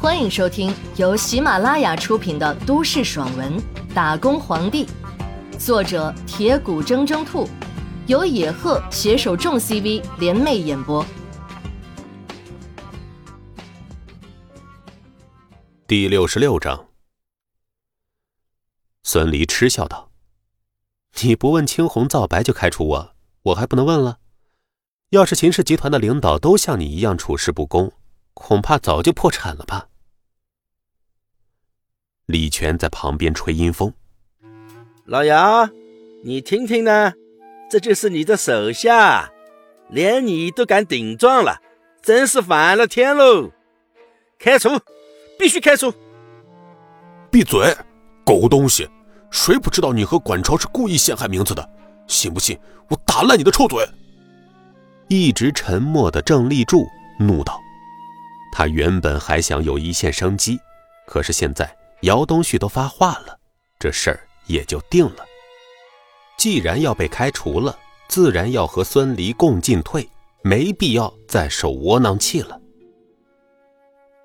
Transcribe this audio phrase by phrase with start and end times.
[0.00, 3.58] 欢迎收听由喜马拉雅出品的都市爽文
[3.92, 4.86] 《打工皇帝》，
[5.58, 7.48] 作者铁骨铮铮兔，
[8.06, 11.04] 由野鹤携手众 CV 联袂演播。
[15.88, 16.86] 第六十六章，
[19.02, 20.12] 孙离嗤笑道
[21.22, 24.18] ：“你不问青红皂白就开除我，我还不能问了？
[25.10, 27.90] 要是秦氏集团的领导都像你一样处事不公。”
[28.40, 29.88] 恐怕早就破产了吧？
[32.26, 33.92] 李全在旁边吹阴风。
[35.04, 35.68] 老姚，
[36.22, 37.12] 你听听呢，
[37.68, 39.30] 这就是你的手下，
[39.90, 41.60] 连你都敢顶撞了，
[42.00, 43.50] 真是反了天喽！
[44.38, 44.70] 开除，
[45.36, 45.92] 必须开除！
[47.30, 47.76] 闭嘴，
[48.24, 48.88] 狗东西！
[49.30, 51.70] 谁不知道你和管超是故意陷害名字的？
[52.06, 53.86] 信不信我打烂你的臭嘴？
[55.08, 56.86] 一直沉默的郑立柱
[57.18, 57.60] 怒道。
[58.58, 60.58] 他原本还想有一线生机，
[61.06, 63.38] 可是现在姚东旭都发话了，
[63.78, 65.24] 这事儿也就定了。
[66.36, 70.08] 既然要被开除了，自然要和孙离共进退，
[70.42, 72.60] 没必要再受窝囊气了。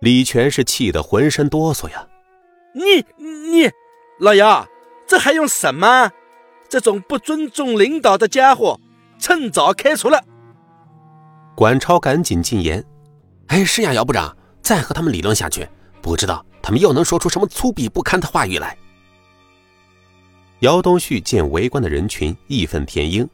[0.00, 2.08] 李全是气得浑身哆嗦呀！
[2.74, 3.70] 你你，
[4.18, 4.66] 老姚，
[5.06, 6.10] 这还用什么？
[6.70, 8.80] 这种不尊重领导的家伙，
[9.18, 10.24] 趁早开除了。
[11.54, 12.82] 管超赶紧进言。
[13.52, 15.68] 哎，是呀，姚部长，再和他们理论下去，
[16.00, 18.74] 不知道他们又能说出什么粗鄙不堪的话语来。
[20.60, 23.28] 姚东旭见围观的人群义愤填膺，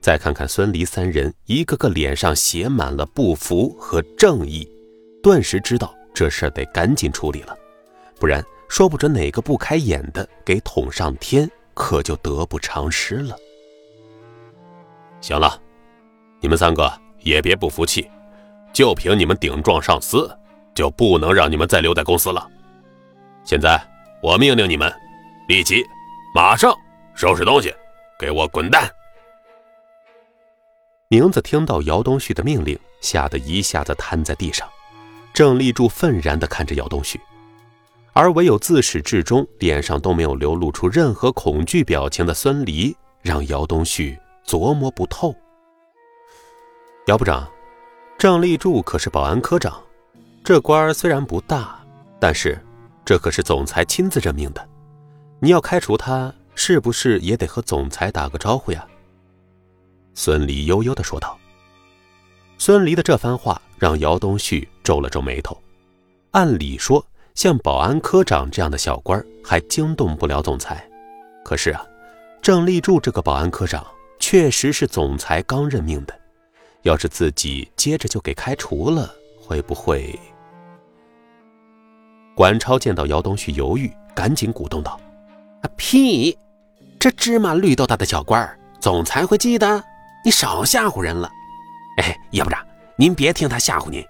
[0.00, 4.64] 再看看孙离三人，一个个脸上写满了不服和正义，
[5.20, 7.58] 顿时知道这事儿得赶紧处理了，
[8.20, 13.36] 不然说不准哪个不开眼的给捅上天，可就得不偿失了。
[15.20, 15.60] 行了，
[16.40, 16.88] 你们三个
[17.22, 18.08] 也别不服气。
[18.74, 20.28] 就凭你们顶撞上司，
[20.74, 22.50] 就不能让你们再留在公司了。
[23.44, 23.80] 现在
[24.20, 24.92] 我命令你们，
[25.46, 25.84] 立即、
[26.34, 26.76] 马上
[27.14, 27.72] 收拾东西，
[28.18, 28.90] 给我滚蛋！
[31.06, 34.68] 名字听到姚东旭的命令，吓得一下子瘫在地上。
[35.32, 37.20] 郑立柱愤然地看着姚东旭，
[38.12, 45.32] 而唯有自始至终脸上都没有流露出任何恐惧表情的孙离，让姚东旭琢磨不透。
[47.06, 47.48] 姚部长。
[48.16, 49.82] 郑立柱可是保安科长，
[50.42, 51.78] 这官儿虽然不大，
[52.18, 52.58] 但是
[53.04, 54.66] 这可是总裁亲自任命的。
[55.40, 58.86] 你要开除他，是不是也得和总裁打个招呼呀？
[60.14, 61.38] 孙离悠悠地说道。
[62.56, 65.60] 孙离的这番话让姚东旭皱了皱眉头。
[66.30, 67.04] 按理说，
[67.34, 70.88] 像保安科长这样的小官还惊动不了总裁，
[71.44, 71.84] 可是啊，
[72.40, 73.86] 郑立柱这个保安科长
[74.18, 76.18] 确实是总裁刚任命的。
[76.84, 80.18] 要是自己接着就给开除了，会不会？
[82.36, 85.00] 管超见到姚东旭犹豫，赶紧鼓动道
[85.62, 86.38] ：“啊屁！
[86.98, 89.82] 这芝麻绿豆大的小官儿总裁会记得？
[90.24, 91.30] 你少吓唬人了！
[92.02, 92.62] 哎，叶部长，
[92.96, 94.04] 您别听他吓唬您，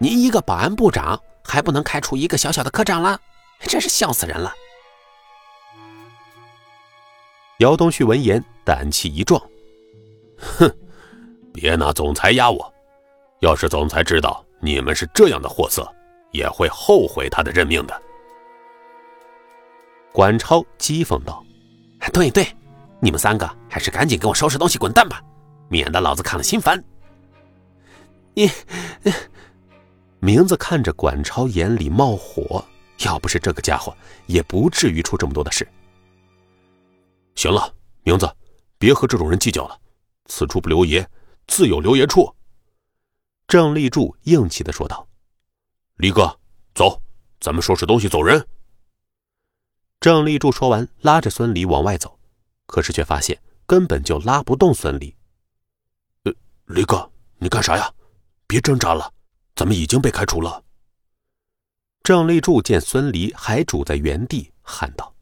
[0.00, 3.20] 您一个保安部长还不能开除一个小小的科长了？
[3.60, 4.52] 真是笑死人了！”
[7.58, 9.40] 姚东旭闻言，胆气一壮，
[10.38, 10.76] 哼。
[11.56, 12.70] 别拿总裁压我，
[13.40, 15.90] 要是总裁知道你们是这样的货色，
[16.30, 18.02] 也会后悔他的任命的。
[20.12, 21.42] 管超讥讽道
[22.12, 22.46] ：“对对，
[23.00, 25.18] 你们三个还是赶紧给我收拾东西滚蛋吧，
[25.70, 26.78] 免得老子看了心烦。”
[28.36, 28.50] 你，
[30.20, 32.62] 名字看着管超眼里冒火，
[32.98, 33.96] 要不是这个家伙，
[34.26, 35.66] 也不至于出这么多的事。
[37.34, 38.30] 行了，名字，
[38.76, 39.78] 别和这种人计较了，
[40.26, 41.06] 此处不留爷。
[41.46, 42.34] 自有留爷处。
[43.48, 45.06] 郑立柱硬气的说道
[45.96, 46.38] ：“李哥，
[46.74, 47.00] 走，
[47.40, 48.44] 咱们收拾东西走人。”
[50.00, 52.18] 郑立柱说完，拉着孙离往外走，
[52.66, 55.14] 可是却发现根本就拉不动孙离。
[56.24, 56.34] 呃，
[56.66, 57.92] 李哥，你干啥呀？
[58.48, 59.12] 别挣扎了，
[59.54, 60.62] 咱们已经被开除了。
[62.02, 65.14] 郑立柱见孙离还杵在原地，喊道：“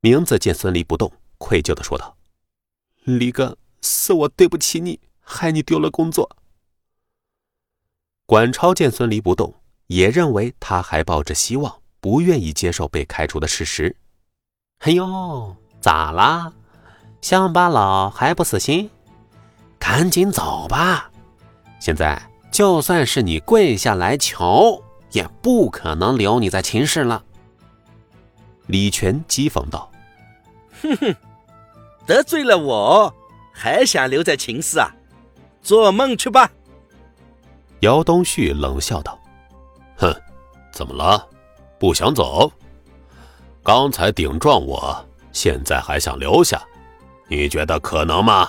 [0.00, 2.16] 名字见孙离不动，愧疚的说道
[3.04, 6.36] ：‘李哥。’”是我对不起你，害你丢了工作。
[8.26, 9.54] 管超见孙离不动，
[9.86, 13.96] 也认为他还抱着希望，不愿意接受被开除的事实。
[14.80, 16.52] 哎呦，咋啦？
[17.20, 18.90] 乡巴佬还不死心？
[19.78, 21.10] 赶紧走吧！
[21.80, 22.20] 现在
[22.50, 24.82] 就算是你跪下来求，
[25.12, 27.24] 也不可能留你在秦氏了。
[28.66, 29.90] 李全讥讽道
[30.82, 31.16] ：“哼哼，
[32.06, 33.14] 得罪了我。”
[33.58, 34.88] 还想留在秦氏啊？
[35.60, 36.48] 做梦去吧！
[37.80, 39.18] 姚东旭冷笑道
[39.98, 40.14] ：“哼，
[40.72, 41.28] 怎么了？
[41.76, 42.50] 不想走？
[43.64, 46.62] 刚才顶撞我，现在还想留下？
[47.26, 48.48] 你觉得可能吗？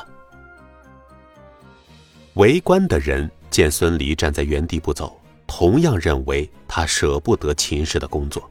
[2.35, 8.47] 围观的人见孙离站在原地不走，同样认为他舍不得秦氏的工作。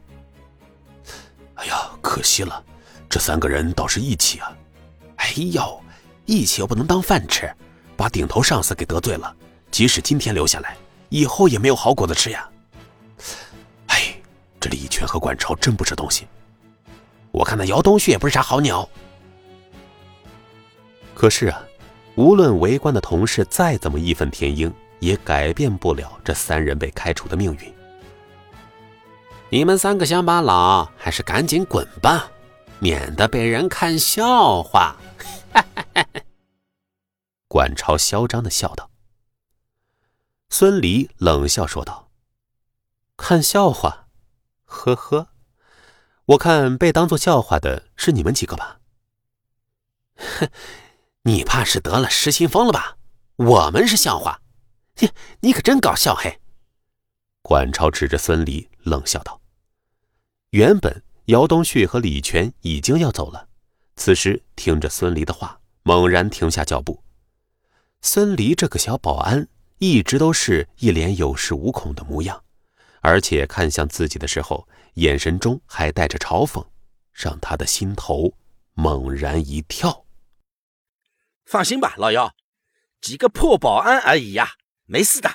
[1.54, 2.64] 哎呀，可惜了，
[3.08, 4.52] 这三个人倒是义气啊！
[5.16, 5.80] 哎呦，
[6.28, 7.50] 义气又不能当饭吃，
[7.96, 9.34] 把顶头上司给得罪了，
[9.70, 10.76] 即使今天留下来，
[11.08, 12.46] 以后也没有好果子吃呀！
[13.86, 14.14] 哎，
[14.60, 16.26] 这李全和管超真不是东西，
[17.30, 18.86] 我看那姚东旭也不是啥好鸟。
[21.14, 21.62] 可是啊，
[22.14, 27.74] 无论围观的同事再怎么义愤填膺，也改变不了这三人被开除的命运。
[29.48, 32.30] 你们三个乡巴佬，还是赶紧滚吧，
[32.80, 34.94] 免得被人看笑话。
[37.48, 38.90] 管超嚣张的笑道。
[40.50, 42.10] 孙离冷笑说道
[43.16, 44.08] ：“看笑话？
[44.64, 45.28] 呵呵，
[46.26, 48.80] 我看被当做笑话的是你们几个吧？
[50.16, 50.50] 哼，
[51.22, 52.96] 你怕是得了失心疯了吧？
[53.36, 54.42] 我们是笑话？
[55.00, 55.10] 你
[55.40, 56.40] 你可真搞笑嘿！”
[57.42, 59.40] 管超指着孙离冷笑道。
[60.50, 63.48] 原本姚东旭和李全已经要走了，
[63.96, 67.02] 此时听着孙离的话，猛然停下脚步。
[68.00, 69.48] 孙离这个小保安
[69.78, 72.42] 一直都是一脸有恃无恐的模样，
[73.00, 76.64] 而且看向自己的时候，眼神中还带着嘲讽，
[77.12, 78.32] 让他的心头
[78.74, 80.04] 猛然一跳。
[81.44, 82.34] 放心吧，老姚，
[83.00, 84.50] 几个破保安而已呀，
[84.84, 85.30] 没事的。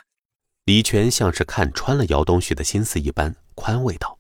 [0.66, 4.18] 李全像是看穿了姚东旭的心思一般，宽慰道。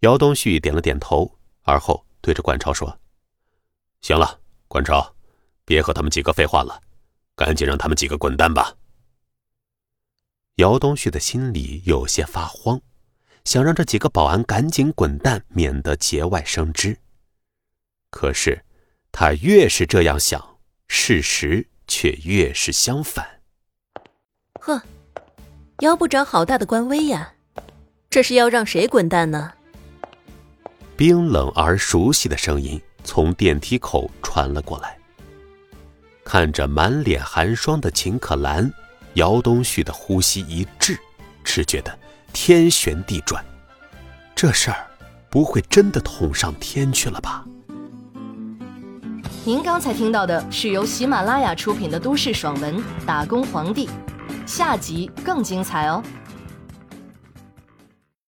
[0.00, 2.98] 姚东旭点了点头，而后对着管超说
[4.00, 5.14] ：“行了，管超，
[5.64, 6.80] 别和他们几个废话了，
[7.40, 8.74] 赶紧让他们几个滚蛋吧。”
[10.56, 12.78] 姚东旭的心里有些发慌，
[13.44, 16.98] 想让这几个保安赶紧滚蛋，免得节外生枝。
[18.10, 18.62] 可是，
[19.10, 23.40] 他越是这样想，事实却越是相反。
[24.60, 24.82] 呵，
[25.78, 27.32] 姚部长好大的官威呀！
[28.10, 29.54] 这是要让谁滚蛋呢？
[30.94, 34.99] 冰冷而熟悉的声音从电梯口传了过来。
[36.32, 38.72] 看着满脸寒霜的秦可兰，
[39.14, 40.96] 姚东旭的呼吸一滞，
[41.42, 41.98] 只觉得
[42.32, 43.44] 天旋地转。
[44.32, 44.76] 这事儿
[45.28, 47.44] 不会真的捅上天去了吧？
[49.44, 53.88] 您刚才听到的是由喜马拉雅出品的都市爽文《打工皇帝》，
[54.46, 56.00] 下集更精彩哦！